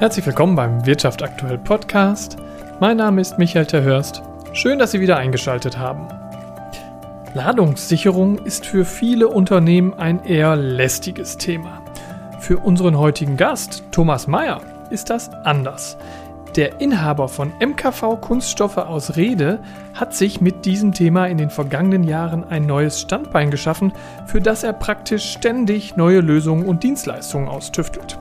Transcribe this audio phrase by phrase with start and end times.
[0.00, 2.36] Herzlich willkommen beim Wirtschaft aktuell Podcast.
[2.80, 4.22] Mein Name ist Michael Terhörst.
[4.52, 6.08] Schön, dass Sie wieder eingeschaltet haben.
[7.32, 11.80] Ladungssicherung ist für viele Unternehmen ein eher lästiges Thema.
[12.40, 15.96] Für unseren heutigen Gast, Thomas Mayer, ist das anders.
[16.56, 19.60] Der Inhaber von MKV Kunststoffe aus Rede
[19.94, 23.92] hat sich mit diesem Thema in den vergangenen Jahren ein neues Standbein geschaffen,
[24.26, 28.18] für das er praktisch ständig neue Lösungen und Dienstleistungen austüftelt.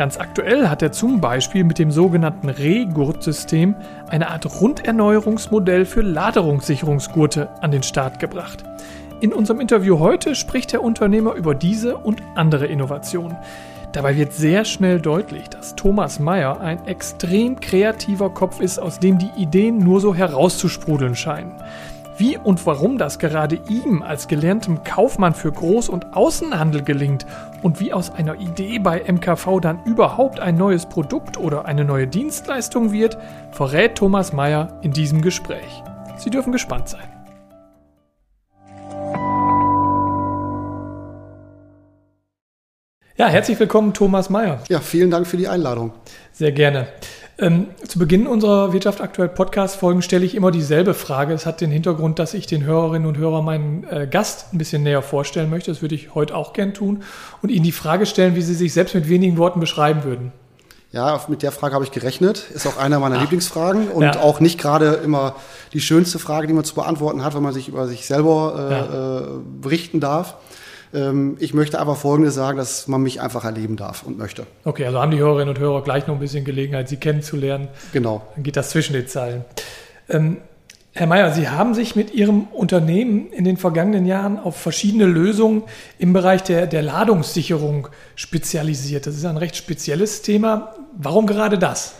[0.00, 3.74] Ganz aktuell hat er zum Beispiel mit dem sogenannten Rehgurtsystem
[4.08, 8.64] eine Art Runderneuerungsmodell für Laderungssicherungsgurte an den Start gebracht.
[9.20, 13.36] In unserem Interview heute spricht der Unternehmer über diese und andere Innovationen.
[13.92, 19.18] Dabei wird sehr schnell deutlich, dass Thomas Mayer ein extrem kreativer Kopf ist, aus dem
[19.18, 21.52] die Ideen nur so herauszusprudeln scheinen.
[22.20, 27.24] Wie und warum das gerade ihm als gelerntem Kaufmann für Groß- und Außenhandel gelingt
[27.62, 32.06] und wie aus einer Idee bei MKV dann überhaupt ein neues Produkt oder eine neue
[32.06, 33.16] Dienstleistung wird,
[33.52, 35.82] verrät Thomas Mayer in diesem Gespräch.
[36.18, 37.08] Sie dürfen gespannt sein.
[43.16, 44.60] Ja, herzlich willkommen, Thomas Mayer.
[44.68, 45.94] Ja, vielen Dank für die Einladung.
[46.32, 46.88] Sehr gerne.
[47.40, 51.32] Ähm, zu Beginn unserer Wirtschaft aktuell Podcast-Folgen stelle ich immer dieselbe Frage.
[51.32, 54.82] Es hat den Hintergrund, dass ich den Hörerinnen und Hörern meinen äh, Gast ein bisschen
[54.82, 55.70] näher vorstellen möchte.
[55.70, 57.02] Das würde ich heute auch gern tun
[57.40, 60.32] und Ihnen die Frage stellen, wie Sie sich selbst mit wenigen Worten beschreiben würden.
[60.92, 62.50] Ja, mit der Frage habe ich gerechnet.
[62.52, 63.20] Ist auch einer meiner Ach.
[63.22, 64.20] Lieblingsfragen und ja.
[64.20, 65.34] auch nicht gerade immer
[65.72, 68.72] die schönste Frage, die man zu beantworten hat, wenn man sich über sich selber äh,
[68.72, 69.18] ja.
[69.18, 69.22] äh,
[69.62, 70.34] berichten darf.
[70.92, 74.46] Ähm, ich möchte aber Folgendes sagen, dass man mich einfach erleben darf und möchte.
[74.64, 77.68] Okay, also haben die Hörerinnen und Hörer gleich noch ein bisschen Gelegenheit, Sie kennenzulernen.
[77.92, 78.22] Genau.
[78.34, 79.44] Dann geht das zwischen den Zeilen.
[80.08, 80.38] Ähm,
[80.92, 85.62] Herr Mayer, Sie haben sich mit Ihrem Unternehmen in den vergangenen Jahren auf verschiedene Lösungen
[85.98, 89.06] im Bereich der, der Ladungssicherung spezialisiert.
[89.06, 90.74] Das ist ein recht spezielles Thema.
[90.96, 91.94] Warum gerade das?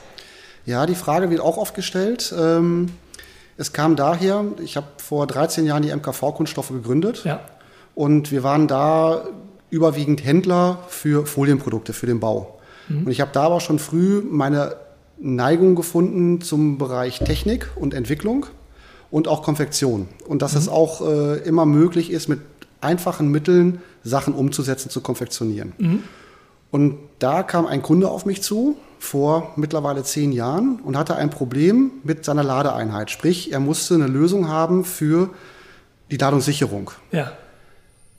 [0.66, 2.34] Ja, die Frage wird auch oft gestellt.
[2.36, 2.90] Ähm,
[3.56, 7.22] es kam daher, ich habe vor 13 Jahren die MKV-Kunststoffe gegründet.
[7.24, 7.40] Ja.
[8.00, 9.26] Und wir waren da
[9.68, 12.58] überwiegend Händler für Folienprodukte, für den Bau.
[12.88, 13.04] Mhm.
[13.04, 14.76] Und ich habe da aber schon früh meine
[15.18, 18.46] Neigung gefunden zum Bereich Technik und Entwicklung
[19.10, 20.08] und auch Konfektion.
[20.26, 20.58] Und dass mhm.
[20.60, 22.40] es auch äh, immer möglich ist, mit
[22.80, 25.74] einfachen Mitteln Sachen umzusetzen, zu konfektionieren.
[25.76, 26.02] Mhm.
[26.70, 31.28] Und da kam ein Kunde auf mich zu, vor mittlerweile zehn Jahren, und hatte ein
[31.28, 33.10] Problem mit seiner Ladeeinheit.
[33.10, 35.28] Sprich, er musste eine Lösung haben für
[36.10, 36.92] die Ladungssicherung.
[37.12, 37.32] Ja.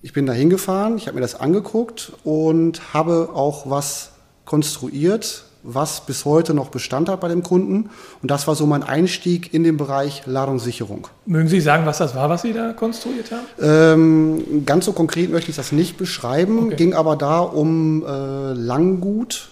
[0.03, 4.11] Ich bin da hingefahren, ich habe mir das angeguckt und habe auch was
[4.45, 7.91] konstruiert, was bis heute noch Bestand hat bei dem Kunden.
[8.19, 11.07] Und das war so mein Einstieg in den Bereich Ladungssicherung.
[11.27, 13.45] Mögen Sie sagen, was das war, was Sie da konstruiert haben?
[13.61, 16.77] Ähm, ganz so konkret möchte ich das nicht beschreiben, okay.
[16.77, 19.49] ging aber da um äh, Langgut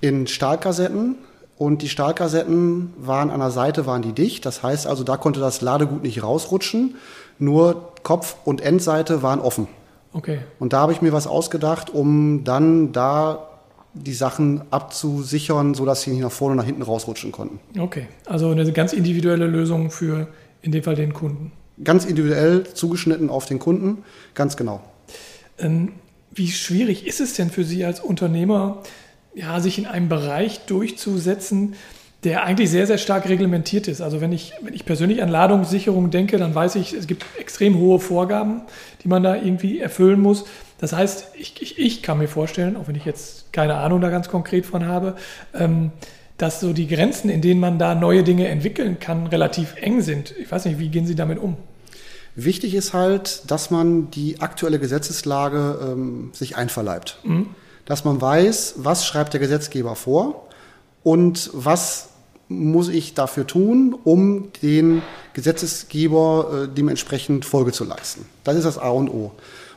[0.00, 1.16] in Stahlkassetten.
[1.56, 4.46] Und die Stahlkassetten waren an der Seite waren die dicht.
[4.46, 6.96] Das heißt also, da konnte das Ladegut nicht rausrutschen.
[7.38, 9.66] Nur Kopf- und Endseite waren offen.
[10.12, 10.38] Okay.
[10.60, 13.50] Und da habe ich mir was ausgedacht, um dann da
[13.94, 17.58] die Sachen abzusichern, sodass sie nicht nach vorne und nach hinten rausrutschen konnten.
[17.78, 20.28] Okay, also eine ganz individuelle Lösung für
[20.62, 21.52] in dem Fall den Kunden.
[21.82, 24.04] Ganz individuell zugeschnitten auf den Kunden,
[24.34, 24.80] ganz genau.
[25.58, 25.92] Ähm,
[26.32, 28.82] wie schwierig ist es denn für Sie als Unternehmer,
[29.34, 31.74] ja, sich in einem Bereich durchzusetzen,
[32.24, 34.00] der eigentlich sehr, sehr stark reglementiert ist.
[34.00, 37.78] Also wenn ich, wenn ich persönlich an Ladungssicherung denke, dann weiß ich, es gibt extrem
[37.78, 38.62] hohe Vorgaben,
[39.02, 40.44] die man da irgendwie erfüllen muss.
[40.78, 44.08] Das heißt, ich, ich, ich kann mir vorstellen, auch wenn ich jetzt keine Ahnung da
[44.08, 45.16] ganz konkret von habe,
[45.52, 45.92] ähm,
[46.38, 50.34] dass so die Grenzen, in denen man da neue Dinge entwickeln kann, relativ eng sind.
[50.38, 51.56] Ich weiß nicht, wie gehen Sie damit um?
[52.36, 57.18] Wichtig ist halt, dass man die aktuelle Gesetzeslage ähm, sich einverleibt.
[57.22, 57.50] Mhm.
[57.84, 60.48] Dass man weiß, was schreibt der Gesetzgeber vor
[61.04, 62.13] und was
[62.58, 65.02] muss ich dafür tun, um den
[65.32, 68.26] Gesetzesgeber äh, dementsprechend Folge zu leisten.
[68.44, 69.32] Das ist das A und O.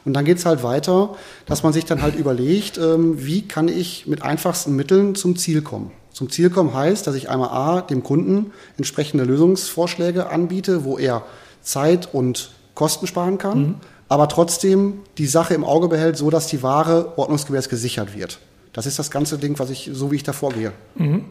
[0.05, 1.15] Und dann geht es halt weiter,
[1.45, 5.61] dass man sich dann halt überlegt, ähm, wie kann ich mit einfachsten Mitteln zum Ziel
[5.61, 5.91] kommen.
[6.13, 11.23] Zum Ziel kommen heißt, dass ich einmal A, dem Kunden entsprechende Lösungsvorschläge anbiete, wo er
[11.61, 13.75] Zeit und Kosten sparen kann, mhm.
[14.07, 18.39] aber trotzdem die Sache im Auge behält, so dass die Ware ordnungsgemäß gesichert wird.
[18.73, 20.71] Das ist das ganze Ding, was ich, so wie ich da vorgehe.
[20.95, 21.25] Mhm.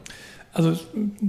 [0.53, 0.73] Also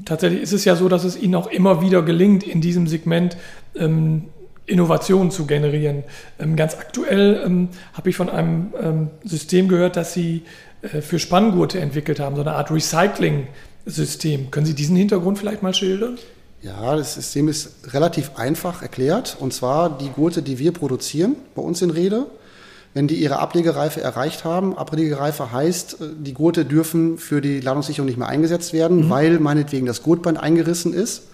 [0.05, 3.37] tatsächlich ist es ja so, dass es ihnen auch immer wieder gelingt, in diesem Segment
[3.75, 4.29] ähm,
[4.65, 6.03] Innovationen zu generieren.
[6.39, 10.43] Ähm, ganz aktuell ähm, habe ich von einem ähm, System gehört, das sie
[10.81, 14.51] äh, für Spanngurte entwickelt haben, so eine Art Recycling-System.
[14.51, 16.17] Können Sie diesen Hintergrund vielleicht mal schildern?
[16.61, 19.37] Ja, das System ist relativ einfach erklärt.
[19.39, 22.25] Und zwar die Gurte, die wir produzieren, bei uns in Rede,
[22.97, 24.75] wenn die ihre Ablegereife erreicht haben.
[24.75, 29.09] Ablegereife heißt, äh, die Gurte dürfen für die Ladungssicherung nicht mehr eingesetzt werden, mhm.
[29.11, 31.27] weil meinetwegen das Gurtband eingerissen ist.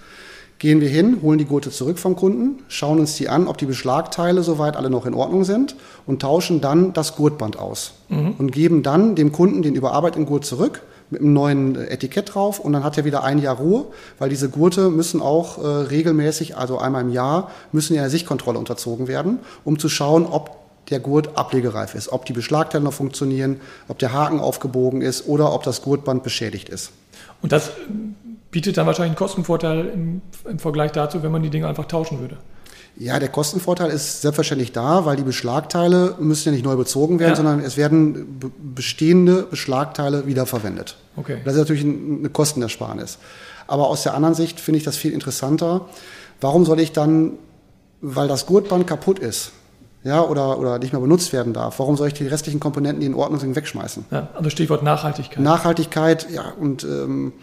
[0.60, 3.66] Gehen wir hin, holen die Gurte zurück vom Kunden, schauen uns die an, ob die
[3.66, 8.36] Beschlagteile soweit alle noch in Ordnung sind und tauschen dann das Gurtband aus mhm.
[8.38, 12.74] und geben dann dem Kunden den überarbeiteten Gurt zurück mit einem neuen Etikett drauf und
[12.74, 13.86] dann hat er wieder ein Jahr Ruhe,
[14.20, 18.60] weil diese Gurte müssen auch äh, regelmäßig, also einmal im Jahr, müssen in der Sichtkontrolle
[18.60, 23.62] unterzogen werden, um zu schauen, ob der Gurt ablegereif ist, ob die Beschlagteile noch funktionieren,
[23.88, 26.92] ob der Haken aufgebogen ist oder ob das Gurtband beschädigt ist.
[27.42, 27.72] Und das
[28.52, 32.20] bietet dann wahrscheinlich einen Kostenvorteil im, im Vergleich dazu, wenn man die Dinge einfach tauschen
[32.20, 32.38] würde.
[32.96, 37.32] Ja, der Kostenvorteil ist selbstverständlich da, weil die Beschlagteile müssen ja nicht neu bezogen werden,
[37.32, 37.36] ja.
[37.36, 38.40] sondern es werden
[38.76, 40.98] bestehende Beschlagteile wiederverwendet.
[41.16, 41.40] Okay.
[41.44, 43.18] Das ist natürlich eine Kostenersparnis.
[43.66, 45.88] Aber aus der anderen Sicht finde ich das viel interessanter.
[46.40, 47.32] Warum soll ich dann,
[48.02, 49.54] weil das Gurtband kaputt ist,
[50.04, 51.80] ja, oder, oder nicht mehr benutzt werden darf.
[51.80, 54.06] Warum soll ich die restlichen Komponenten, die in Ordnung sind, wegschmeißen?
[54.12, 55.40] Ja, also Stichwort Nachhaltigkeit.
[55.40, 57.34] Nachhaltigkeit, ja, und ähm,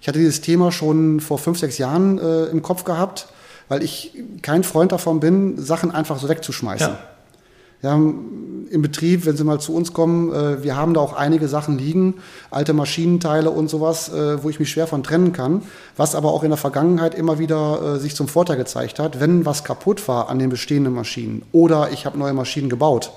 [0.00, 3.28] ich hatte dieses Thema schon vor fünf, sechs Jahren äh, im Kopf gehabt,
[3.68, 4.12] weil ich
[4.42, 6.88] kein Freund davon bin, Sachen einfach so wegzuschmeißen.
[6.88, 6.98] Ja.
[7.82, 7.94] Ja,
[8.70, 11.78] im Betrieb, wenn Sie mal zu uns kommen, äh, wir haben da auch einige Sachen
[11.78, 12.14] liegen,
[12.50, 15.62] alte Maschinenteile und sowas, äh, wo ich mich schwer von trennen kann,
[15.96, 19.44] was aber auch in der Vergangenheit immer wieder äh, sich zum Vorteil gezeigt hat, wenn
[19.46, 23.12] was kaputt war an den bestehenden Maschinen oder ich habe neue Maschinen gebaut,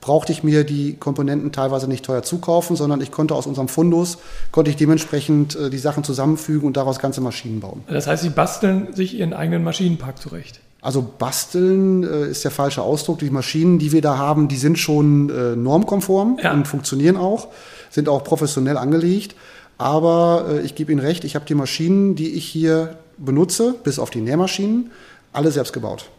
[0.00, 4.18] brauchte ich mir die Komponenten teilweise nicht teuer zukaufen, sondern ich konnte aus unserem Fundus,
[4.50, 7.82] konnte ich dementsprechend äh, die Sachen zusammenfügen und daraus ganze Maschinen bauen.
[7.88, 10.60] Das heißt, Sie basteln sich Ihren eigenen Maschinenpark zurecht?
[10.82, 13.20] Also basteln äh, ist der falsche Ausdruck.
[13.20, 16.52] Die Maschinen, die wir da haben, die sind schon äh, normkonform ja.
[16.52, 17.48] und funktionieren auch,
[17.88, 19.36] sind auch professionell angelegt.
[19.78, 24.00] Aber äh, ich gebe Ihnen recht, ich habe die Maschinen, die ich hier benutze, bis
[24.00, 24.90] auf die Nähmaschinen,
[25.32, 26.10] alle selbst gebaut.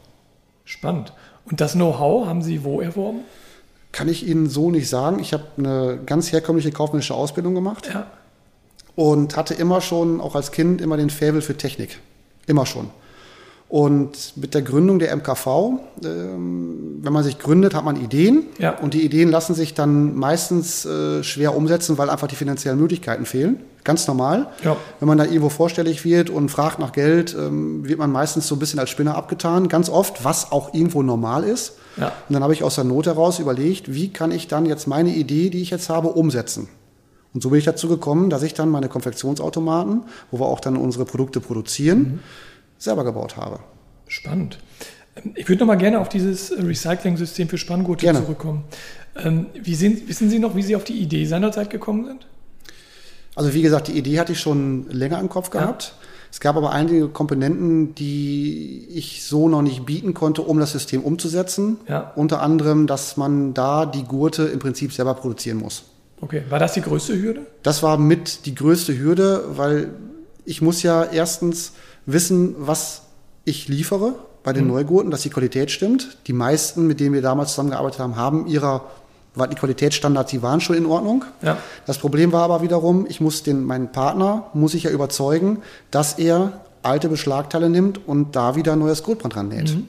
[0.63, 1.11] Spannend.
[1.45, 3.19] Und das Know-how haben Sie wo erworben?
[3.91, 5.19] Kann ich Ihnen so nicht sagen.
[5.19, 8.07] Ich habe eine ganz herkömmliche kaufmännische Ausbildung gemacht ja.
[8.95, 11.99] und hatte immer schon, auch als Kind, immer den Faible für Technik.
[12.47, 12.89] Immer schon.
[13.69, 15.47] Und mit der Gründung der MKV,
[16.05, 18.43] ähm, wenn man sich gründet, hat man Ideen.
[18.59, 18.77] Ja.
[18.77, 23.25] Und die Ideen lassen sich dann meistens äh, schwer umsetzen, weil einfach die finanziellen Möglichkeiten
[23.25, 23.61] fehlen.
[23.83, 24.47] Ganz normal.
[24.63, 24.77] Ja.
[24.99, 28.55] Wenn man da irgendwo vorstellig wird und fragt nach Geld, ähm, wird man meistens so
[28.55, 29.67] ein bisschen als Spinner abgetan.
[29.69, 31.73] Ganz oft, was auch irgendwo normal ist.
[31.97, 32.11] Ja.
[32.29, 35.09] Und dann habe ich aus der Not heraus überlegt, wie kann ich dann jetzt meine
[35.09, 36.69] Idee, die ich jetzt habe, umsetzen.
[37.33, 40.77] Und so bin ich dazu gekommen, dass ich dann meine Konfektionsautomaten, wo wir auch dann
[40.77, 42.19] unsere Produkte produzieren, mhm
[42.83, 43.59] selber gebaut habe.
[44.07, 44.59] Spannend.
[45.35, 48.19] Ich würde noch mal gerne auf dieses Recycling-System für Spanngurte gerne.
[48.19, 48.63] zurückkommen.
[49.15, 52.27] Ähm, wie sind, wissen Sie noch, wie Sie auf die Idee seinerzeit gekommen sind?
[53.35, 55.83] Also wie gesagt, die Idee hatte ich schon länger im Kopf gehabt.
[55.83, 56.07] Ja.
[56.31, 61.03] Es gab aber einige Komponenten, die ich so noch nicht bieten konnte, um das System
[61.03, 61.77] umzusetzen.
[61.87, 62.11] Ja.
[62.15, 65.83] Unter anderem, dass man da die Gurte im Prinzip selber produzieren muss.
[66.21, 67.45] Okay, war das die größte Hürde?
[67.61, 69.93] Das war mit die größte Hürde, weil
[70.45, 71.73] ich muss ja erstens
[72.05, 73.03] wissen, was
[73.45, 74.71] ich liefere bei den mhm.
[74.71, 76.17] Neugurten, dass die Qualität stimmt.
[76.27, 78.83] Die meisten, mit denen wir damals zusammengearbeitet haben, haben ihrer
[79.35, 81.25] die Qualitätsstandards, die waren schon in Ordnung.
[81.41, 81.57] Ja.
[81.87, 86.19] Das Problem war aber wiederum, ich muss den, meinen Partner, muss ich ja überzeugen, dass
[86.19, 89.73] er alte Beschlagteile nimmt und da wieder ein neues Gurtband dran näht.
[89.73, 89.87] Mhm.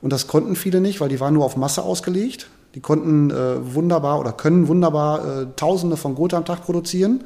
[0.00, 2.48] Und das konnten viele nicht, weil die waren nur auf Masse ausgelegt.
[2.74, 7.24] Die konnten äh, wunderbar oder können wunderbar äh, Tausende von Gurte am Tag produzieren.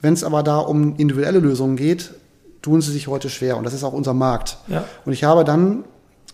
[0.00, 2.14] Wenn es aber da um individuelle Lösungen geht,
[2.62, 3.56] tun sie sich heute schwer.
[3.56, 4.58] Und das ist auch unser Markt.
[4.68, 4.84] Ja.
[5.04, 5.84] Und ich habe dann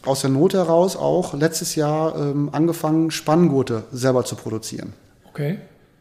[0.05, 4.93] aus der Not heraus auch letztes Jahr ähm, angefangen, Spanngurte selber zu produzieren.
[5.29, 5.59] Okay.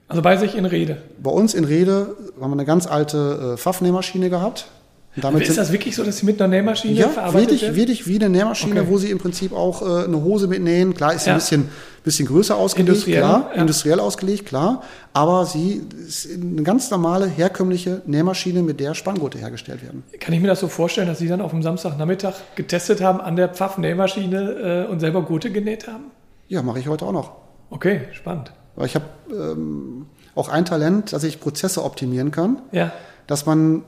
[0.07, 1.01] Also bei sich in Rede?
[1.21, 4.67] Bei uns in Rede haben wir eine ganz alte äh, Pfaffnähmaschine gehabt.
[5.15, 7.75] Damit ist das wirklich so, dass Sie mit einer Nähmaschine ja, verarbeitet wirklich, werden?
[7.75, 8.89] wirklich wie eine Nähmaschine, okay.
[8.89, 10.95] wo Sie im Prinzip auch äh, eine Hose mitnähen.
[10.95, 11.33] Klar, ist ja.
[11.33, 11.69] ein bisschen,
[12.03, 13.61] bisschen größer ausgelegt, industriell, klar, ja.
[13.61, 14.81] industriell ausgelegt, klar.
[15.13, 20.03] Aber sie ist eine ganz normale, herkömmliche Nähmaschine, mit der Spanngurte hergestellt werden.
[20.19, 23.35] Kann ich mir das so vorstellen, dass Sie dann auf dem Samstagnachmittag getestet haben an
[23.35, 26.05] der Pfaff-Nähmaschine äh, und selber Gurte genäht haben?
[26.47, 27.31] Ja, mache ich heute auch noch.
[27.69, 28.51] Okay, spannend.
[28.75, 32.61] Weil ich habe ähm, auch ein Talent, dass ich Prozesse optimieren kann.
[32.71, 32.91] Ja.
[33.27, 33.83] Dass man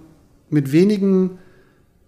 [0.50, 1.40] mit wenigen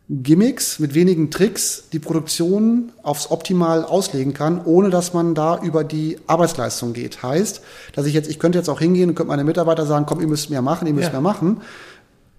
[0.10, 5.84] Gimmicks, mit wenigen Tricks die Produktion aufs Optimal auslegen kann, ohne dass man da über
[5.84, 7.24] die Arbeitsleistung geht.
[7.24, 7.62] Heißt,
[7.94, 10.28] dass ich jetzt, ich könnte jetzt auch hingehen und könnte meine Mitarbeiter sagen, komm, ihr
[10.28, 11.12] müsst mehr machen, ihr müsst ja.
[11.12, 11.62] mehr machen,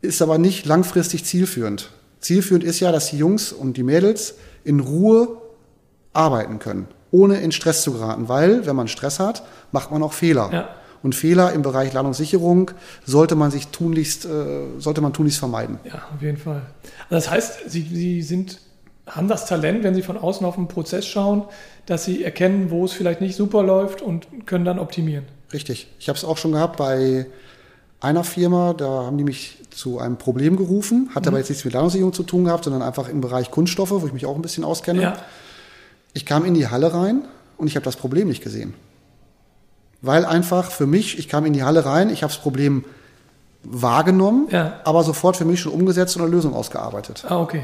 [0.00, 1.90] ist aber nicht langfristig zielführend.
[2.20, 5.36] Zielführend ist ja, dass die Jungs und die Mädels in Ruhe
[6.14, 10.14] arbeiten können, ohne in Stress zu geraten, weil wenn man Stress hat, macht man auch
[10.14, 10.50] Fehler.
[10.52, 10.68] Ja.
[11.02, 12.72] Und Fehler im Bereich Ladungssicherung
[13.04, 15.78] sollte man sich tunlichst, äh, sollte man tunlichst vermeiden.
[15.84, 16.62] Ja, auf jeden Fall.
[17.08, 18.60] Also das heißt, Sie, Sie sind
[19.10, 21.44] haben das Talent, wenn sie von außen auf den Prozess schauen,
[21.86, 25.24] dass sie erkennen, wo es vielleicht nicht super läuft und können dann optimieren.
[25.52, 25.88] Richtig.
[25.98, 27.26] Ich habe es auch schon gehabt bei
[28.00, 31.28] einer Firma, da haben die mich zu einem Problem gerufen, hat mhm.
[31.28, 34.12] aber jetzt nichts mit Ladungssicherung zu tun gehabt, sondern einfach im Bereich Kunststoffe, wo ich
[34.12, 35.02] mich auch ein bisschen auskenne.
[35.02, 35.16] Ja.
[36.12, 37.22] Ich kam in die Halle rein
[37.56, 38.74] und ich habe das Problem nicht gesehen.
[40.00, 42.84] Weil einfach für mich, ich kam in die Halle rein, ich habe das Problem
[43.64, 44.80] wahrgenommen, ja.
[44.84, 47.24] aber sofort für mich schon umgesetzt und eine Lösung ausgearbeitet.
[47.28, 47.62] Ah, okay.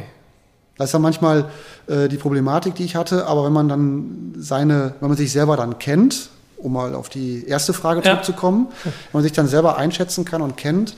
[0.76, 1.50] Das ist ja manchmal
[1.86, 5.56] äh, die Problematik, die ich hatte, aber wenn man dann seine, wenn man sich selber
[5.56, 8.10] dann kennt, um mal auf die erste Frage ja.
[8.10, 10.96] zurückzukommen, wenn man sich dann selber einschätzen kann und kennt,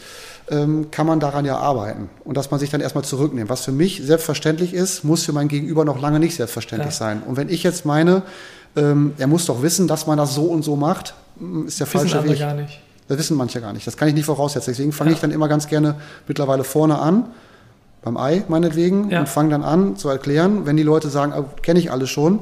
[0.49, 2.09] ähm, kann man daran ja arbeiten.
[2.25, 3.51] Und dass man sich dann erstmal zurücknimmt.
[3.51, 6.99] Was für mich selbstverständlich ist, muss für mein Gegenüber noch lange nicht selbstverständlich ja.
[6.99, 7.23] sein.
[7.27, 8.23] Und wenn ich jetzt meine,
[8.77, 11.87] ähm, er muss doch wissen, dass man das so und so macht, mm, ist der
[11.87, 12.39] Wissen falsche Weg.
[12.39, 12.81] gar nicht.
[13.09, 13.87] Das wissen manche gar nicht.
[13.87, 14.73] Das kann ich nicht voraussetzen.
[14.73, 15.15] Deswegen fange ja.
[15.15, 15.95] ich dann immer ganz gerne
[16.27, 17.27] mittlerweile vorne an
[18.03, 19.21] beim Ei meinetwegen ja.
[19.21, 20.67] und fange dann an zu erklären.
[20.67, 22.41] Wenn die Leute sagen, oh, kenne ich alles schon,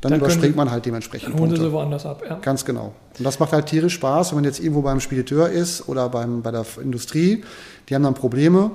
[0.00, 1.34] dann, dann überspringt man halt dementsprechend.
[1.34, 2.38] Dann holen sie woanders ab, ja.
[2.40, 2.92] Ganz genau.
[3.18, 6.42] Und das macht halt tierisch Spaß, wenn man jetzt irgendwo beim Spediteur ist oder beim,
[6.42, 7.44] bei der Industrie.
[7.88, 8.70] Die haben dann Probleme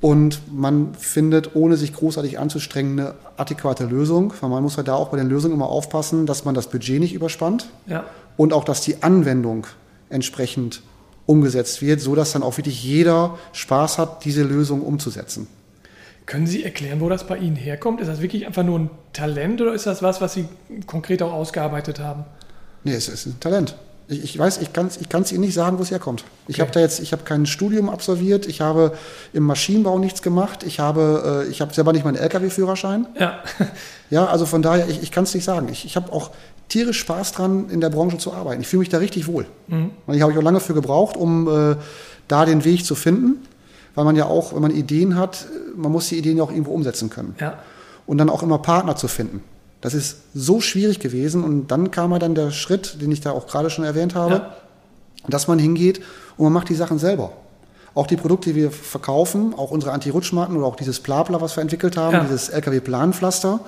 [0.00, 4.32] und man findet, ohne sich großartig anzustrengen, eine adäquate Lösung.
[4.40, 7.00] Weil man muss halt da auch bei den Lösungen immer aufpassen, dass man das Budget
[7.00, 8.04] nicht überspannt ja.
[8.36, 9.66] und auch, dass die Anwendung
[10.10, 10.82] entsprechend
[11.24, 15.48] umgesetzt wird, so dass dann auch wirklich jeder Spaß hat, diese Lösung umzusetzen.
[16.26, 18.00] Können Sie erklären, wo das bei Ihnen herkommt?
[18.00, 20.46] Ist das wirklich einfach nur ein Talent oder ist das was, was Sie
[20.86, 22.24] konkret auch ausgearbeitet haben?
[22.84, 23.76] Nee, es ist ein Talent.
[24.08, 26.24] Ich, ich weiß, ich kann es ich Ihnen nicht sagen, wo es herkommt.
[26.46, 26.62] Ich okay.
[26.62, 28.92] habe da jetzt, ich habe kein Studium absolviert, ich habe
[29.32, 33.06] im Maschinenbau nichts gemacht, ich habe, äh, ich habe selber nicht meinen LKW-Führerschein.
[33.18, 33.40] Ja.
[34.10, 35.68] ja, also von daher, ich, ich kann es nicht sagen.
[35.70, 36.30] Ich, ich habe auch
[36.68, 38.60] tierisch Spaß dran, in der Branche zu arbeiten.
[38.60, 39.46] Ich fühle mich da richtig wohl.
[39.66, 39.90] Mhm.
[40.06, 41.76] Und ich habe auch lange für gebraucht, um äh,
[42.28, 43.44] da den Weg zu finden,
[43.96, 46.72] weil man ja auch, wenn man Ideen hat, man muss die Ideen ja auch irgendwo
[46.72, 47.34] umsetzen können.
[47.40, 47.58] Ja.
[48.06, 49.42] Und dann auch immer Partner zu finden.
[49.80, 53.32] Das ist so schwierig gewesen und dann kam ja dann der Schritt, den ich da
[53.32, 54.56] auch gerade schon erwähnt habe, ja.
[55.28, 56.00] dass man hingeht
[56.36, 57.32] und man macht die Sachen selber.
[57.94, 61.62] Auch die Produkte, die wir verkaufen, auch unsere Anti-Rutschmatten oder auch dieses Plapla, was wir
[61.62, 62.24] entwickelt haben, ja.
[62.24, 63.60] dieses LKW-Planpflaster,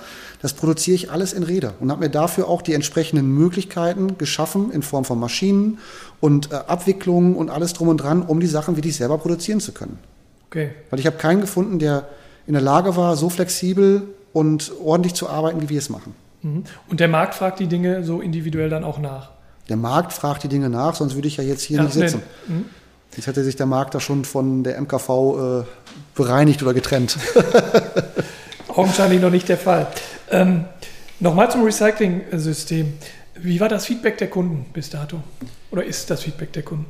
[0.43, 4.71] das produziere ich alles in Räder und habe mir dafür auch die entsprechenden Möglichkeiten geschaffen
[4.71, 5.79] in Form von Maschinen
[6.21, 9.73] und äh, Abwicklungen und alles drum und dran, um die Sachen wirklich selber produzieren zu
[9.73, 9.99] können.
[10.51, 10.73] Okay.
[10.91, 12.09] Weil ich habe keinen gefunden, der
[12.47, 16.15] in der Lage war, so flexibel und ordentlich zu arbeiten, wie wir es machen.
[16.43, 16.65] Mhm.
[16.89, 19.31] Und der Markt fragt die Dinge so individuell dann auch nach?
[19.69, 22.23] Der Markt fragt die Dinge nach, sonst würde ich ja jetzt hier ja, nicht sitzen.
[22.47, 22.55] Nee.
[22.55, 22.65] Mhm.
[23.17, 25.65] Jetzt hätte sich der Markt da schon von der MKV äh,
[26.15, 27.19] bereinigt oder getrennt.
[28.69, 29.89] Augenscheinlich noch nicht der Fall.
[30.31, 30.67] Ähm,
[31.21, 32.93] Nochmal zum Recycling-System.
[33.35, 35.21] Wie war das Feedback der Kunden bis dato?
[35.73, 36.87] Oder ist das Feedback der Kunden?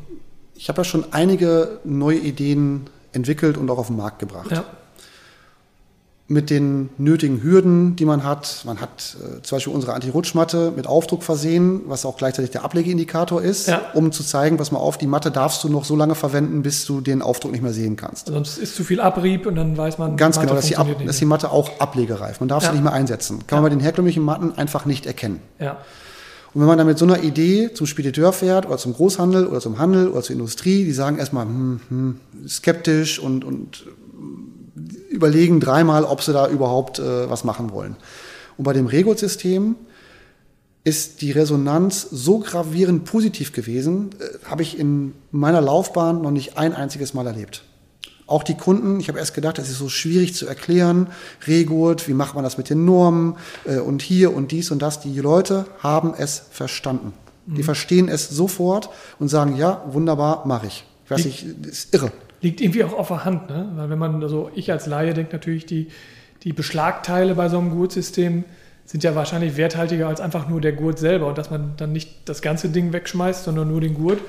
[0.55, 4.51] Ich habe ja schon einige neue Ideen entwickelt und auch auf den Markt gebracht.
[4.51, 4.65] Ja
[6.31, 8.63] mit den nötigen Hürden, die man hat.
[8.67, 13.41] Man hat äh, zum Beispiel unsere Anti-Rutschmatte mit Aufdruck versehen, was auch gleichzeitig der Ablegeindikator
[13.41, 13.81] ist, ja.
[13.95, 16.85] um zu zeigen, pass mal auf, die Matte darfst du noch so lange verwenden, bis
[16.85, 18.27] du den Aufdruck nicht mehr sehen kannst.
[18.27, 21.17] Sonst ist zu viel Abrieb und dann weiß man, ganz genau, dass die, Ab, dass
[21.17, 22.41] die, Matte auch ablegereif.
[22.41, 22.69] Man darf ja.
[22.69, 23.47] sie nicht mehr einsetzen.
[23.47, 23.63] Kann ja.
[23.63, 25.41] man bei den herkömmlichen Matten einfach nicht erkennen.
[25.59, 25.79] Ja.
[26.53, 29.61] Und wenn man dann mit so einer Idee zum Spediteur fährt oder zum Großhandel oder
[29.61, 33.85] zum Handel oder zur Industrie, die sagen erstmal hm, hm, skeptisch und, und
[35.19, 37.97] überlegen dreimal, ob sie da überhaupt äh, was machen wollen.
[38.57, 39.75] Und bei dem Regot-System
[40.85, 46.57] ist die Resonanz so gravierend positiv gewesen, äh, habe ich in meiner Laufbahn noch nicht
[46.57, 47.65] ein einziges Mal erlebt.
[48.29, 51.09] Auch die Kunden, ich habe erst gedacht, das ist so schwierig zu erklären,
[51.49, 55.01] Regurt, wie macht man das mit den Normen äh, und hier und dies und das.
[55.01, 57.13] Die Leute haben es verstanden.
[57.47, 57.55] Mhm.
[57.57, 60.85] Die verstehen es sofort und sagen, ja, wunderbar, mache ich.
[61.07, 63.71] Ich weiß nicht, das ist irre liegt irgendwie auch auf der Hand, ne?
[63.77, 65.89] Weil wenn man, also ich als Laie denke natürlich, die,
[66.45, 68.45] die Beschlagteile bei so einem Gurtsystem
[68.85, 72.29] sind ja wahrscheinlich werthaltiger als einfach nur der Gurt selber und dass man dann nicht
[72.29, 74.21] das ganze Ding wegschmeißt, sondern nur den Gurt.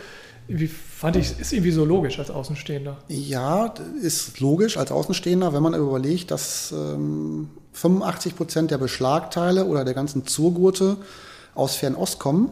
[0.50, 2.98] Irgendwie fand ich, ist irgendwie so logisch als Außenstehender.
[3.08, 9.86] Ja, ist logisch als Außenstehender, wenn man überlegt, dass ähm, 85 Prozent der Beschlagteile oder
[9.86, 10.98] der ganzen Zurgurte
[11.54, 12.50] aus Fernost kommen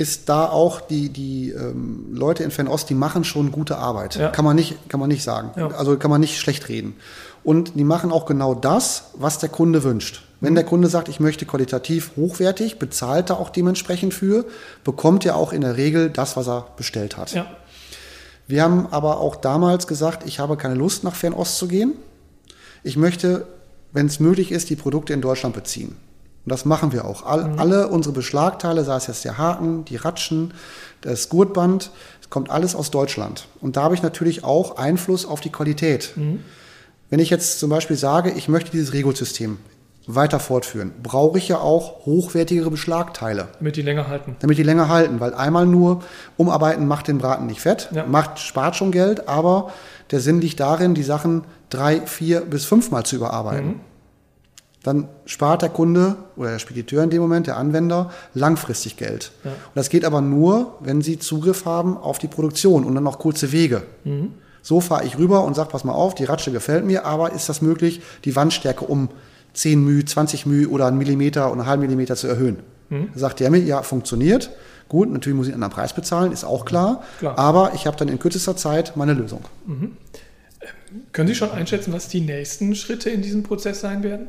[0.00, 4.16] ist da auch die, die ähm, Leute in Fernost, die machen schon gute Arbeit.
[4.16, 4.30] Ja.
[4.30, 5.50] Kann, man nicht, kann man nicht sagen.
[5.56, 5.68] Ja.
[5.68, 6.96] Also kann man nicht schlecht reden.
[7.44, 10.22] Und die machen auch genau das, was der Kunde wünscht.
[10.40, 14.46] Wenn der Kunde sagt, ich möchte qualitativ hochwertig, bezahlt er auch dementsprechend für,
[14.84, 17.32] bekommt er auch in der Regel das, was er bestellt hat.
[17.32, 17.44] Ja.
[18.46, 21.92] Wir haben aber auch damals gesagt, ich habe keine Lust, nach Fernost zu gehen.
[22.82, 23.46] Ich möchte,
[23.92, 25.94] wenn es möglich ist, die Produkte in Deutschland beziehen.
[26.44, 27.24] Und das machen wir auch.
[27.24, 27.58] All, mhm.
[27.58, 30.54] Alle unsere Beschlagteile, sei es jetzt der Haken, die Ratschen,
[31.02, 31.90] das Gurtband,
[32.30, 33.48] kommt alles aus Deutschland.
[33.60, 36.12] Und da habe ich natürlich auch Einfluss auf die Qualität.
[36.16, 36.40] Mhm.
[37.10, 39.58] Wenn ich jetzt zum Beispiel sage, ich möchte dieses Regelsystem
[40.06, 43.48] weiter fortführen, brauche ich ja auch hochwertigere Beschlagteile.
[43.58, 44.36] Damit die länger halten.
[44.40, 46.02] Damit die länger halten, weil einmal nur
[46.36, 48.06] umarbeiten macht den Braten nicht fett, ja.
[48.06, 49.72] macht, spart schon Geld, aber
[50.10, 53.66] der Sinn liegt darin, die Sachen drei, vier bis fünfmal zu überarbeiten.
[53.66, 53.80] Mhm.
[54.82, 59.30] Dann spart der Kunde oder der Spediteur in dem Moment, der Anwender, langfristig Geld.
[59.44, 59.50] Ja.
[59.50, 63.18] Und das geht aber nur, wenn Sie Zugriff haben auf die Produktion und dann noch
[63.18, 63.82] kurze Wege.
[64.04, 64.32] Mhm.
[64.62, 67.48] So fahre ich rüber und sage, pass mal auf, die Ratsche gefällt mir, aber ist
[67.48, 69.10] das möglich, die Wandstärke um
[69.52, 72.58] 10 μ, 20 μ oder einen Millimeter oder einen halben Millimeter zu erhöhen?
[72.88, 73.10] Mhm.
[73.12, 74.50] Da sagt der mir, ja, funktioniert.
[74.88, 77.04] Gut, natürlich muss ich einen anderen Preis bezahlen, ist auch klar.
[77.18, 77.38] klar.
[77.38, 79.44] Aber ich habe dann in kürzester Zeit meine Lösung.
[79.66, 79.96] Mhm.
[81.12, 84.26] Können Sie schon einschätzen, was die nächsten Schritte in diesem Prozess sein werden?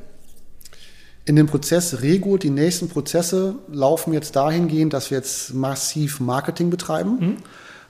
[1.26, 6.70] In dem Prozess Rego, die nächsten Prozesse laufen jetzt dahingehend, dass wir jetzt massiv Marketing
[6.70, 7.18] betreiben.
[7.20, 7.38] Mhm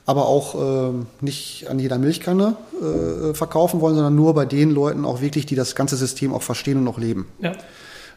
[0.06, 5.06] aber auch äh, nicht an jeder Milchkanne äh, verkaufen wollen, sondern nur bei den Leuten
[5.06, 7.28] auch wirklich, die das ganze System auch verstehen und noch leben.
[7.40, 7.54] Ja.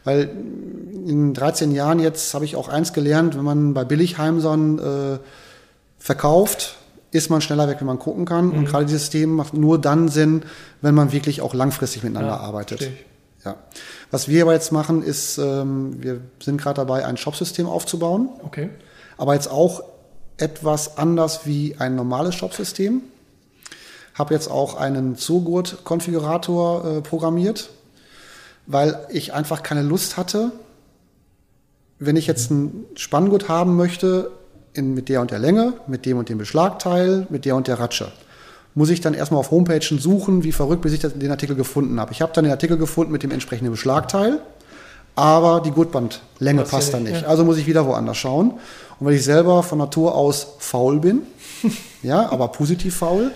[0.03, 0.29] Weil
[1.07, 5.19] in 13 Jahren jetzt habe ich auch eins gelernt, wenn man bei Billigheimsern äh,
[5.97, 6.77] verkauft,
[7.11, 8.47] ist man schneller weg, wenn man gucken kann.
[8.47, 8.57] Mhm.
[8.57, 10.43] Und gerade dieses System macht nur dann Sinn,
[10.81, 12.91] wenn man wirklich auch langfristig miteinander ja, arbeitet.
[13.45, 13.55] Ja.
[14.15, 18.29] Was wir aber jetzt machen, ist, ähm, wir sind gerade dabei, ein Shopsystem aufzubauen.
[18.45, 18.69] Okay.
[19.17, 19.83] Aber jetzt auch
[20.37, 23.01] etwas anders wie ein normales Shop-System.
[24.13, 27.71] Habe jetzt auch einen Zugurt-Konfigurator äh, programmiert,
[28.67, 30.53] weil ich einfach keine Lust hatte,
[31.99, 34.31] wenn ich jetzt ein Spanngurt haben möchte,
[34.71, 37.81] in, mit der und der Länge, mit dem und dem Beschlagteil, mit der und der
[37.81, 38.13] Ratsche,
[38.75, 42.11] muss ich dann erstmal auf Homepages suchen, wie verrückt, bis ich den Artikel gefunden habe.
[42.11, 44.41] Ich habe dann den Artikel gefunden mit dem entsprechenden Beschlagteil,
[45.15, 47.21] aber die Gurtbandlänge passt dann nicht.
[47.21, 47.27] Ja.
[47.27, 48.51] Also muss ich wieder woanders schauen.
[48.99, 51.21] Und weil ich selber von Natur aus faul bin,
[52.03, 53.31] ja, aber positiv faul,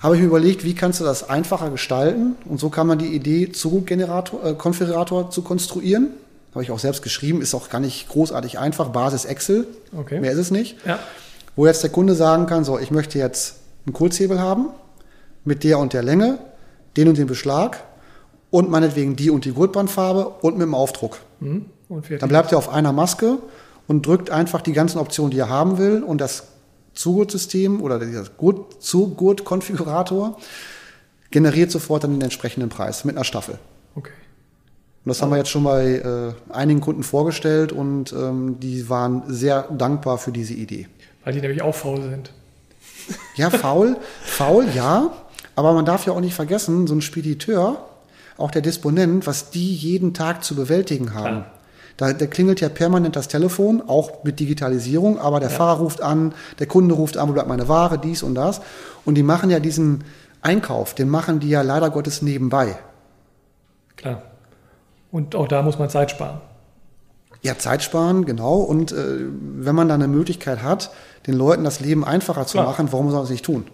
[0.00, 2.34] habe ich mir überlegt, wie kannst du das einfacher gestalten?
[2.44, 6.08] Und so kam man die Idee, Zuggenerator, äh, Konfigurator zu konstruieren.
[6.52, 8.88] Habe ich auch selbst geschrieben, ist auch gar nicht großartig einfach.
[8.88, 10.18] Basis Excel, okay.
[10.18, 10.76] mehr ist es nicht.
[10.84, 10.98] Ja.
[11.54, 14.68] Wo jetzt der Kunde sagen kann, so, ich möchte jetzt einen Kurzhebel haben
[15.44, 16.38] mit der und der Länge,
[16.96, 17.82] den und den Beschlag
[18.50, 21.18] und meinetwegen die und die Gurtbandfarbe und mit dem Aufdruck.
[21.40, 21.66] Mhm.
[21.88, 23.38] Dann bleibt er auf einer Maske
[23.88, 26.44] und drückt einfach die ganzen Optionen, die er haben will und das
[26.94, 28.24] Zugurtsystem oder dieser
[28.78, 30.36] Zugurt-Konfigurator
[31.30, 33.58] generiert sofort dann den entsprechenden Preis mit einer Staffel.
[33.94, 34.10] Okay.
[35.04, 39.22] Und das haben wir jetzt schon bei äh, einigen Kunden vorgestellt und ähm, die waren
[39.28, 40.88] sehr dankbar für diese Idee.
[41.24, 42.32] Weil die nämlich auch faul sind.
[43.36, 45.10] Ja, faul, faul, ja.
[45.56, 47.86] Aber man darf ja auch nicht vergessen, so ein Spediteur,
[48.36, 51.42] auch der Disponent, was die jeden Tag zu bewältigen haben.
[51.42, 51.50] Klar.
[51.96, 55.56] Da, da klingelt ja permanent das Telefon, auch mit Digitalisierung, aber der ja.
[55.56, 58.62] Fahrer ruft an, der Kunde ruft an, wo bleibt meine Ware, dies und das.
[59.04, 60.04] Und die machen ja diesen
[60.40, 62.78] Einkauf, den machen die ja leider Gottes nebenbei.
[63.96, 64.22] Klar.
[65.12, 66.40] Und auch da muss man Zeit sparen.
[67.42, 68.56] Ja, Zeit sparen, genau.
[68.56, 70.90] Und äh, wenn man da eine Möglichkeit hat,
[71.26, 72.66] den Leuten das Leben einfacher zu Klar.
[72.66, 73.66] machen, warum soll man das nicht tun?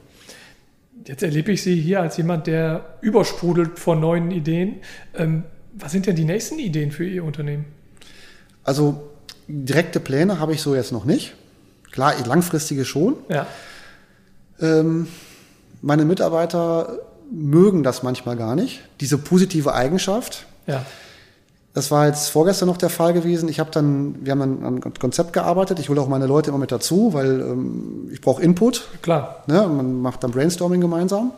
[1.04, 4.76] Jetzt erlebe ich Sie hier als jemand, der übersprudelt vor neuen Ideen.
[5.14, 7.64] Ähm, was sind denn die nächsten Ideen für Ihr Unternehmen?
[8.64, 9.10] Also
[9.46, 11.34] direkte Pläne habe ich so jetzt noch nicht.
[11.92, 13.16] Klar, langfristige schon.
[13.28, 13.46] Ja.
[14.60, 15.06] Ähm,
[15.82, 16.98] meine Mitarbeiter
[17.30, 20.46] mögen das manchmal gar nicht, diese positive Eigenschaft.
[20.66, 20.84] Ja.
[21.76, 23.50] Das war jetzt vorgestern noch der Fall gewesen.
[23.50, 25.78] Ich habe dann, wir haben dann an ein Konzept gearbeitet.
[25.78, 28.88] Ich hole auch meine Leute immer mit dazu, weil ähm, ich brauche Input.
[29.02, 29.42] Klar.
[29.46, 29.66] Ne?
[29.68, 31.32] Man macht dann Brainstorming gemeinsam.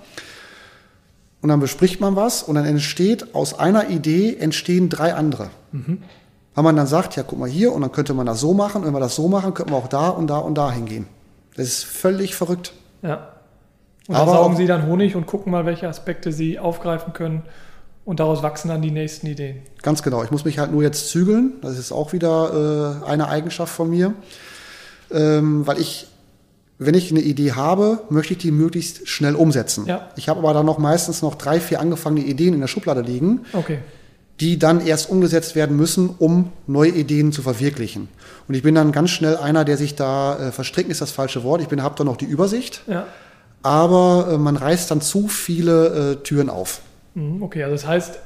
[1.42, 5.50] Und dann bespricht man was und dann entsteht aus einer Idee entstehen drei andere.
[5.72, 6.04] Mhm.
[6.54, 8.82] Weil man dann sagt, ja, guck mal hier und dann könnte man das so machen.
[8.82, 11.08] Und wenn wir das so machen, könnten wir auch da und da und da hingehen.
[11.56, 12.74] Das ist völlig verrückt.
[13.02, 13.30] Ja.
[14.06, 17.42] Und da saugen Sie dann Honig und gucken mal, welche Aspekte Sie aufgreifen können.
[18.08, 19.58] Und daraus wachsen dann die nächsten Ideen.
[19.82, 20.24] Ganz genau.
[20.24, 21.52] Ich muss mich halt nur jetzt zügeln.
[21.60, 24.14] Das ist auch wieder äh, eine Eigenschaft von mir.
[25.10, 26.06] Ähm, weil ich,
[26.78, 29.84] wenn ich eine Idee habe, möchte ich die möglichst schnell umsetzen.
[29.84, 30.08] Ja.
[30.16, 33.44] Ich habe aber dann noch meistens noch drei, vier angefangene Ideen in der Schublade liegen.
[33.52, 33.80] Okay
[34.40, 38.06] die dann erst umgesetzt werden müssen, um neue Ideen zu verwirklichen.
[38.46, 41.42] Und ich bin dann ganz schnell einer, der sich da äh, verstricken ist das falsche
[41.42, 41.60] Wort.
[41.60, 43.08] Ich bin habe da noch die Übersicht, ja.
[43.64, 46.82] aber äh, man reißt dann zu viele äh, Türen auf.
[47.18, 48.18] Mhm, okay, also das heißt,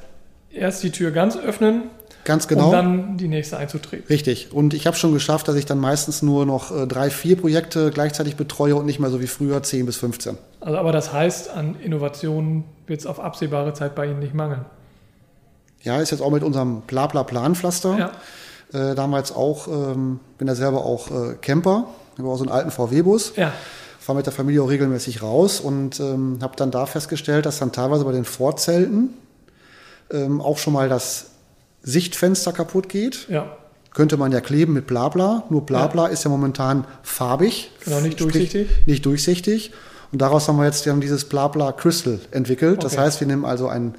[0.51, 1.83] erst die Tür ganz öffnen,
[2.25, 2.67] Ganz genau.
[2.67, 4.05] Um dann die nächste einzutreten.
[4.09, 4.53] Richtig.
[4.53, 7.91] Und ich habe schon geschafft, dass ich dann meistens nur noch äh, drei, vier Projekte
[7.91, 10.37] gleichzeitig betreue und nicht mehr so wie früher 10 bis 15.
[10.61, 14.63] Also, aber das heißt, an Innovationen wird es auf absehbare Zeit bei Ihnen nicht mangeln.
[15.81, 17.97] Ja, ist jetzt auch mit unserem Blabla-Planpflaster.
[18.73, 18.91] Ja.
[18.91, 22.71] Äh, damals auch, ähm, bin da selber auch äh, Camper, habe auch so einen alten
[22.71, 23.33] VW-Bus.
[23.35, 23.51] Ja.
[24.03, 27.71] Fahre mit der Familie auch regelmäßig raus und ähm, habe dann da festgestellt, dass dann
[27.71, 29.13] teilweise bei den Vorzelten
[30.11, 31.27] ähm, auch schon mal das
[31.83, 33.29] Sichtfenster kaputt geht.
[33.29, 33.55] Ja.
[33.93, 35.43] Könnte man ja kleben mit Blabla.
[35.49, 36.09] Nur Blabla ja.
[36.09, 37.71] ist ja momentan farbig.
[37.85, 38.67] Genau, nicht durchsichtig.
[38.85, 39.71] Nicht durchsichtig.
[40.11, 42.79] Und daraus haben wir jetzt wir haben dieses Blabla Crystal entwickelt.
[42.79, 42.83] Okay.
[42.83, 43.95] Das heißt, wir nehmen also einen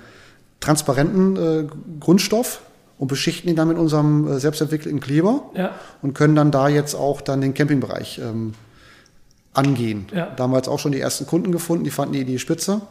[0.60, 1.66] transparenten äh,
[1.98, 2.60] Grundstoff
[2.98, 5.70] und beschichten ihn dann mit unserem äh, selbstentwickelten Kleber ja.
[6.02, 8.52] und können dann da jetzt auch dann den Campingbereich ähm,
[9.54, 10.06] angehen.
[10.14, 10.26] Ja.
[10.36, 12.82] Da haben wir jetzt auch schon die ersten Kunden gefunden, die fanden die Idee spitze.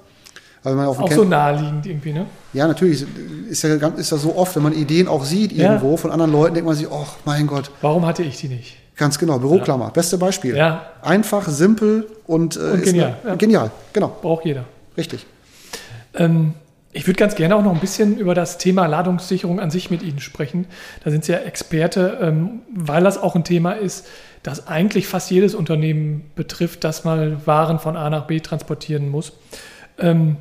[0.64, 2.26] Weil man auf auch so naheliegend irgendwie, ne?
[2.54, 3.06] Ja, natürlich.
[3.50, 5.98] Ist ja, ist ja so oft, wenn man Ideen auch sieht irgendwo ja.
[5.98, 7.70] von anderen Leuten, denkt man sich, oh mein Gott.
[7.82, 8.78] Warum hatte ich die nicht?
[8.96, 9.92] Ganz genau, Büroklammer, ja.
[9.92, 10.56] beste Beispiel.
[10.56, 10.84] Ja.
[11.02, 13.18] Einfach, simpel und, äh, und genial.
[13.26, 14.16] Eine, genial, genau.
[14.22, 14.64] Braucht jeder.
[14.96, 15.26] Richtig.
[16.14, 16.54] Ähm,
[16.94, 20.04] ich würde ganz gerne auch noch ein bisschen über das Thema Ladungssicherung an sich mit
[20.04, 20.68] Ihnen sprechen.
[21.04, 24.06] Da sind Sie ja Experte, ähm, weil das auch ein Thema ist,
[24.44, 29.34] das eigentlich fast jedes Unternehmen betrifft, das mal Waren von A nach B transportieren muss.
[29.98, 30.38] Ähm,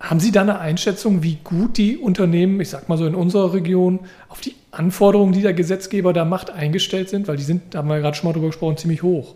[0.00, 3.52] haben Sie da eine Einschätzung, wie gut die Unternehmen, ich sag mal so in unserer
[3.52, 7.28] Region, auf die Anforderungen, die der Gesetzgeber da macht, eingestellt sind?
[7.28, 9.34] Weil die sind, da haben wir gerade schon mal drüber gesprochen, ziemlich hoch.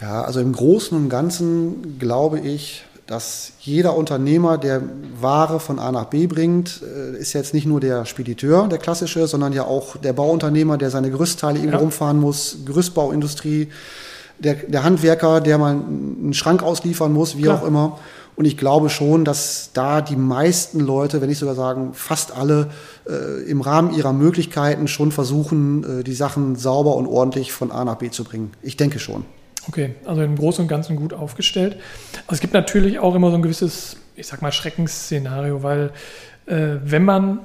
[0.00, 4.82] Ja, also im Großen und Ganzen glaube ich, dass jeder Unternehmer, der
[5.20, 9.26] Ware von A nach B bringt, äh, ist jetzt nicht nur der Spediteur, der klassische,
[9.26, 11.82] sondern ja auch der Bauunternehmer, der seine Gerüstteile irgendwo ja.
[11.82, 13.68] rumfahren muss, Gerüstbauindustrie,
[14.38, 17.60] der, der Handwerker, der mal einen Schrank ausliefern muss, wie Klar.
[17.60, 17.98] auch immer.
[18.36, 22.70] Und ich glaube schon, dass da die meisten Leute, wenn nicht sogar sagen, fast alle,
[23.08, 27.84] äh, im Rahmen ihrer Möglichkeiten schon versuchen, äh, die Sachen sauber und ordentlich von A
[27.84, 28.50] nach B zu bringen.
[28.62, 29.24] Ich denke schon.
[29.68, 31.76] Okay, also im Großen und Ganzen gut aufgestellt.
[32.26, 35.90] Also es gibt natürlich auch immer so ein gewisses, ich sag mal, Schreckensszenario, weil
[36.46, 37.40] äh, wenn man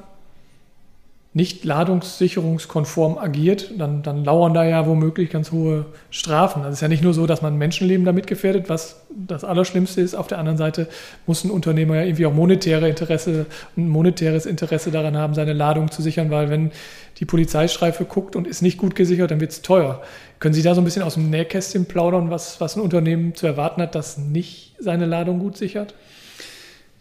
[1.32, 6.62] nicht ladungssicherungskonform agiert, dann, dann lauern da ja womöglich ganz hohe Strafen.
[6.62, 10.02] Also es ist ja nicht nur so, dass man Menschenleben damit gefährdet, was das Allerschlimmste
[10.02, 10.16] ist.
[10.16, 10.88] Auf der anderen Seite
[11.28, 13.46] muss ein Unternehmer ja irgendwie auch monetäre Interesse,
[13.78, 16.72] ein monetäres Interesse daran haben, seine Ladung zu sichern, weil wenn
[17.20, 20.02] die Polizeistreife guckt und ist nicht gut gesichert, dann wird es teuer.
[20.40, 23.46] Können Sie da so ein bisschen aus dem Nähkästchen plaudern, was, was ein Unternehmen zu
[23.46, 25.94] erwarten hat, das nicht seine Ladung gut sichert?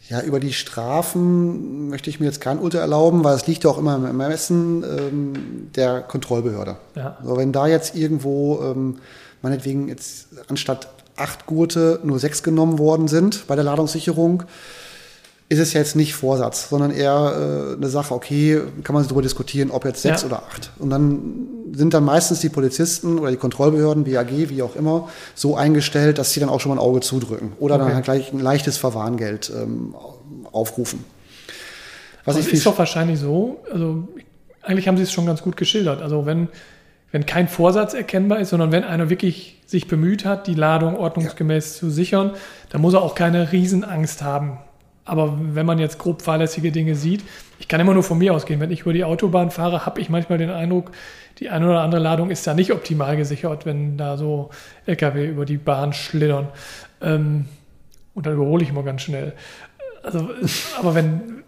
[0.08, 3.70] Ja, über die Strafen möchte ich mir jetzt kein Urteil erlauben, weil es liegt ja
[3.70, 6.76] auch immer im Ermessen ähm, der Kontrollbehörde.
[6.94, 7.18] Ja.
[7.20, 8.98] Also wenn da jetzt irgendwo, ähm,
[9.42, 14.44] meinetwegen jetzt anstatt acht Gurte nur sechs genommen worden sind bei der Ladungssicherung,
[15.50, 19.22] ist es ja jetzt nicht Vorsatz, sondern eher äh, eine Sache, okay, kann man darüber
[19.22, 20.28] diskutieren, ob jetzt sechs ja.
[20.28, 20.70] oder acht.
[20.78, 25.56] Und dann sind dann meistens die Polizisten oder die Kontrollbehörden, BAG, wie auch immer, so
[25.56, 27.84] eingestellt, dass sie dann auch schon mal ein Auge zudrücken oder okay.
[27.84, 29.94] dann halt gleich ein leichtes Verwarngeld ähm,
[30.52, 31.04] aufrufen.
[32.24, 34.06] Was ich ist doch wahrscheinlich so, also
[34.62, 36.02] eigentlich haben Sie es schon ganz gut geschildert.
[36.02, 36.48] Also wenn,
[37.10, 41.74] wenn kein Vorsatz erkennbar ist, sondern wenn einer wirklich sich bemüht hat, die Ladung ordnungsgemäß
[41.74, 41.80] ja.
[41.80, 42.32] zu sichern,
[42.68, 44.58] dann muss er auch keine Riesenangst haben
[45.08, 47.24] aber wenn man jetzt grob fahrlässige Dinge sieht,
[47.58, 48.60] ich kann immer nur von mir ausgehen.
[48.60, 50.92] Wenn ich über die Autobahn fahre, habe ich manchmal den Eindruck,
[51.38, 54.50] die eine oder andere Ladung ist da nicht optimal gesichert, wenn da so
[54.86, 56.48] LKW über die Bahn schlittern.
[57.00, 57.46] Ähm,
[58.14, 59.32] und dann überhole ich immer ganz schnell.
[60.02, 60.28] Also,
[60.78, 61.42] aber wenn,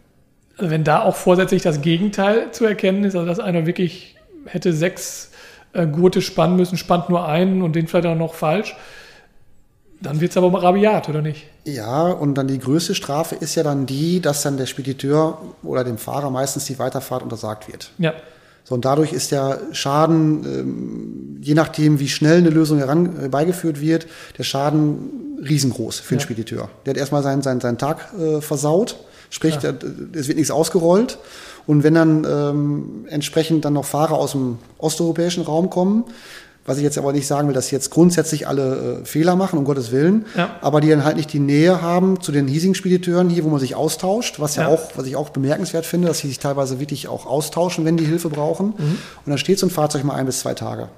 [0.56, 4.72] also wenn da auch vorsätzlich das Gegenteil zu erkennen ist, also dass einer wirklich hätte
[4.72, 5.32] sechs
[5.72, 8.74] äh, Gurte spannen müssen, spannt nur einen und den vielleicht auch noch falsch,
[10.00, 11.46] dann wird es aber mal rabiat, oder nicht?
[11.64, 15.84] Ja, und dann die größte Strafe ist ja dann die, dass dann der Spediteur oder
[15.84, 17.90] dem Fahrer meistens die Weiterfahrt untersagt wird.
[17.98, 18.14] Ja.
[18.64, 24.06] So, und dadurch ist der Schaden, ähm, je nachdem, wie schnell eine Lösung herbeigeführt wird,
[24.38, 26.24] der Schaden riesengroß für den ja.
[26.24, 26.70] Spediteur.
[26.84, 28.96] Der hat erstmal seinen, seinen, seinen Tag äh, versaut,
[29.30, 29.72] sprich, ja.
[30.12, 31.18] es wird nichts ausgerollt.
[31.66, 36.04] Und wenn dann ähm, entsprechend dann noch Fahrer aus dem osteuropäischen Raum kommen,
[36.66, 39.64] was ich jetzt aber nicht sagen will, dass jetzt grundsätzlich alle äh, Fehler machen, um
[39.64, 40.56] Gottes Willen, ja.
[40.60, 43.74] aber die dann halt nicht die Nähe haben zu den Leasing-Spediteuren hier, wo man sich
[43.74, 47.08] austauscht, was ja, ja, auch, was ich auch bemerkenswert finde, dass sie sich teilweise wirklich
[47.08, 48.74] auch austauschen, wenn die Hilfe brauchen.
[48.76, 48.98] Mhm.
[49.24, 50.88] Und dann steht so ein Fahrzeug mal ein bis zwei Tage.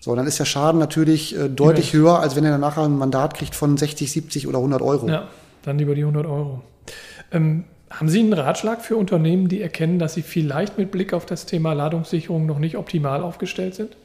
[0.00, 2.96] So, dann ist der Schaden natürlich äh, deutlich höher, als wenn er dann nachher ein
[2.96, 5.08] Mandat kriegt von 60, 70 oder 100 Euro.
[5.08, 5.28] Ja,
[5.62, 6.62] dann lieber die 100 Euro.
[7.32, 11.26] Ähm, haben Sie einen Ratschlag für Unternehmen, die erkennen, dass sie vielleicht mit Blick auf
[11.26, 13.96] das Thema Ladungssicherung noch nicht optimal aufgestellt sind?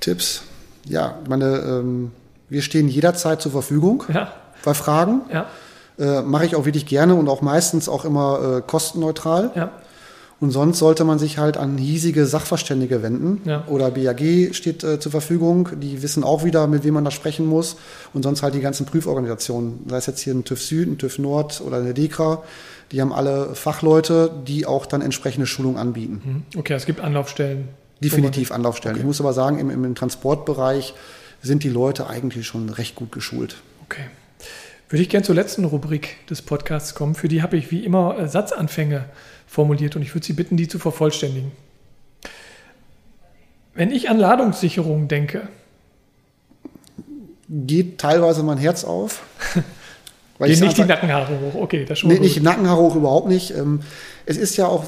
[0.00, 0.42] Tipps.
[0.84, 2.12] Ja, meine, ähm,
[2.48, 4.32] wir stehen jederzeit zur Verfügung ja.
[4.64, 5.22] bei Fragen.
[5.32, 5.46] Ja.
[5.98, 9.50] Äh, Mache ich auch wirklich gerne und auch meistens auch immer äh, kostenneutral.
[9.54, 9.72] Ja.
[10.40, 13.40] Und sonst sollte man sich halt an hiesige Sachverständige wenden.
[13.44, 13.64] Ja.
[13.66, 15.70] Oder BAG steht äh, zur Verfügung.
[15.80, 17.76] Die wissen auch wieder, mit wem man da sprechen muss.
[18.14, 19.80] Und sonst halt die ganzen Prüforganisationen.
[19.88, 22.44] Sei es jetzt hier ein TÜV Süd, ein TÜV Nord oder eine DEKRA.
[22.92, 26.44] Die haben alle Fachleute, die auch dann entsprechende Schulungen anbieten.
[26.52, 26.58] Mhm.
[26.58, 27.68] Okay, es gibt Anlaufstellen
[28.00, 28.96] Definitiv Anlaufstellen.
[28.96, 29.02] Okay.
[29.02, 30.94] Ich muss aber sagen, im, im Transportbereich
[31.42, 33.56] sind die Leute eigentlich schon recht gut geschult.
[33.84, 34.04] Okay.
[34.88, 37.14] Würde ich gerne zur letzten Rubrik des Podcasts kommen.
[37.14, 39.04] Für die habe ich wie immer äh, Satzanfänge
[39.46, 41.52] formuliert und ich würde Sie bitten, die zu vervollständigen.
[43.74, 45.48] Wenn ich an Ladungssicherung denke,
[47.48, 49.22] geht teilweise mein Herz auf.
[50.38, 52.10] Weil Gehen nicht die Nackenhaare hoch, okay, das schon.
[52.10, 53.50] Nee, nicht Nackenhaare hoch, überhaupt nicht.
[53.56, 53.80] Ähm,
[54.24, 54.84] es ist ja auch,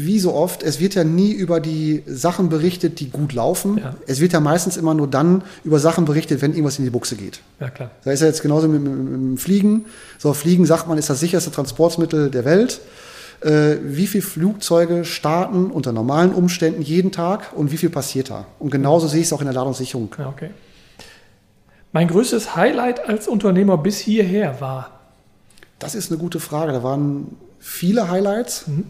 [0.00, 3.78] wie so oft, es wird ja nie über die Sachen berichtet, die gut laufen.
[3.78, 3.96] Ja.
[4.06, 7.16] Es wird ja meistens immer nur dann über Sachen berichtet, wenn irgendwas in die Buchse
[7.16, 7.40] geht.
[7.58, 7.90] Ja, klar.
[8.04, 9.86] Da ist ja jetzt genauso mit, dem Fliegen.
[10.16, 12.80] So, Fliegen sagt man, ist das sicherste Transportmittel der Welt.
[13.40, 18.46] Äh, wie viele Flugzeuge starten unter normalen Umständen jeden Tag und wie viel passiert da?
[18.60, 20.14] Und genauso sehe ich es auch in der Ladungssicherung.
[20.16, 20.50] Ja, okay.
[21.90, 25.00] Mein größtes Highlight als Unternehmer bis hierher war?
[25.80, 26.70] Das ist eine gute Frage.
[26.70, 28.86] Da waren viele Highlights mhm.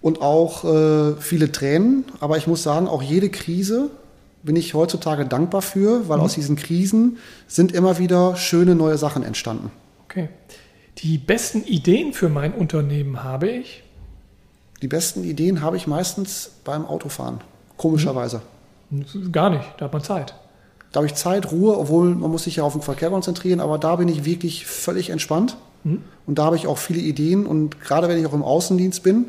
[0.00, 2.04] Und auch äh, viele Tränen.
[2.20, 3.90] Aber ich muss sagen, auch jede Krise
[4.42, 6.24] bin ich heutzutage dankbar für, weil mhm.
[6.24, 9.70] aus diesen Krisen sind immer wieder schöne neue Sachen entstanden.
[10.04, 10.28] Okay.
[10.98, 13.82] Die besten Ideen für mein Unternehmen habe ich?
[14.82, 17.40] Die besten Ideen habe ich meistens beim Autofahren,
[17.76, 18.42] komischerweise.
[18.90, 19.32] Mhm.
[19.32, 20.34] Gar nicht, da hat man Zeit.
[20.92, 23.78] Da habe ich Zeit, Ruhe, obwohl man muss sich ja auf den Verkehr konzentrieren, aber
[23.78, 25.56] da bin ich wirklich völlig entspannt.
[25.84, 26.02] Mhm.
[26.26, 27.46] Und da habe ich auch viele Ideen.
[27.46, 29.26] Und gerade wenn ich auch im Außendienst bin,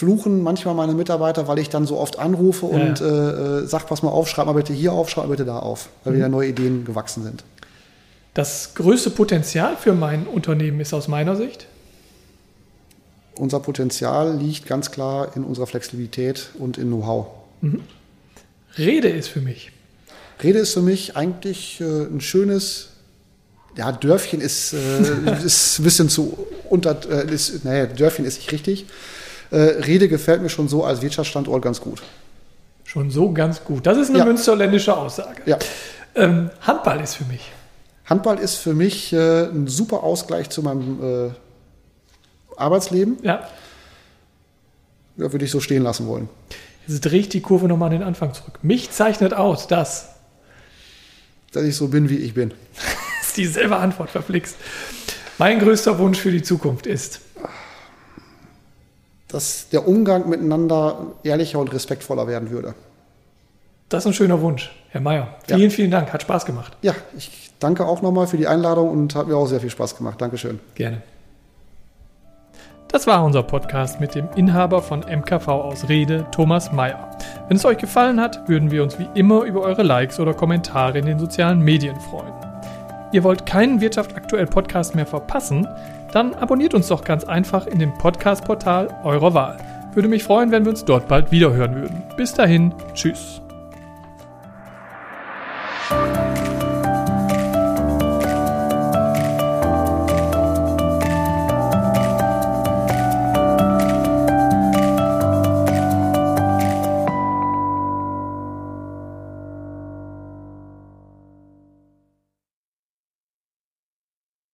[0.00, 3.60] fluchen manchmal meine Mitarbeiter, weil ich dann so oft anrufe ja, und ja.
[3.60, 5.88] Äh, sage, pass mal auf, schreib mal bitte hier auf, schreib mal bitte da auf,
[6.04, 6.16] weil mhm.
[6.16, 7.44] wieder neue Ideen gewachsen sind.
[8.34, 11.66] Das größte Potenzial für mein Unternehmen ist aus meiner Sicht?
[13.36, 17.26] Unser Potenzial liegt ganz klar in unserer Flexibilität und in Know-how.
[17.60, 17.82] Mhm.
[18.76, 19.72] Rede ist für mich
[20.42, 22.88] Rede ist für mich eigentlich äh, ein schönes,
[23.76, 28.52] ja, Dörfchen ist, äh, ist ein bisschen zu unter, äh, ist, naja, Dörfchen ist nicht
[28.52, 28.86] richtig.
[29.50, 32.02] Äh, Rede gefällt mir schon so als Wirtschaftsstandort ganz gut.
[32.84, 33.86] Schon so ganz gut.
[33.86, 34.24] Das ist eine ja.
[34.24, 35.42] münsterländische Aussage.
[35.46, 35.58] Ja.
[36.14, 37.52] Ähm, Handball ist für mich.
[38.04, 41.30] Handball ist für mich äh, ein super Ausgleich zu meinem äh,
[42.56, 43.18] Arbeitsleben.
[43.22, 43.48] Ja.
[45.16, 46.28] Ja, würde ich so stehen lassen wollen.
[46.86, 48.58] Jetzt drehe ich die Kurve nochmal an den Anfang zurück.
[48.62, 50.08] Mich zeichnet aus, dass
[51.52, 52.50] dass ich so bin, wie ich bin.
[53.20, 54.56] das ist dieselbe Antwort, verflixt.
[55.38, 57.20] Mein größter Wunsch für die Zukunft ist,
[59.30, 62.74] dass der Umgang miteinander ehrlicher und respektvoller werden würde.
[63.88, 65.28] Das ist ein schöner Wunsch, Herr Mayer.
[65.46, 65.70] Vielen, ja.
[65.70, 66.12] vielen Dank.
[66.12, 66.76] Hat Spaß gemacht.
[66.82, 69.96] Ja, ich danke auch nochmal für die Einladung und hat mir auch sehr viel Spaß
[69.96, 70.20] gemacht.
[70.20, 70.60] Dankeschön.
[70.74, 71.02] Gerne.
[72.92, 77.10] Das war unser Podcast mit dem Inhaber von MKV aus Rede, Thomas Mayer.
[77.46, 80.98] Wenn es euch gefallen hat, würden wir uns wie immer über eure Likes oder Kommentare
[80.98, 82.32] in den sozialen Medien freuen.
[83.12, 85.68] Ihr wollt keinen Wirtschaft aktuell Podcast mehr verpassen?
[86.12, 89.56] Dann abonniert uns doch ganz einfach in dem Podcast-Portal eurer Wahl.
[89.94, 92.02] Würde mich freuen, wenn wir uns dort bald wiederhören würden.
[92.16, 93.39] Bis dahin, tschüss.